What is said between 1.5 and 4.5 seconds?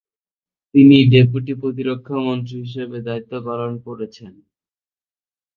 প্রতিরক্ষামন্ত্রী হিসেবে দায়িত্বপালন করেছেন।